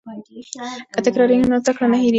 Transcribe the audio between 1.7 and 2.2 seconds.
کړه نه هیریږي.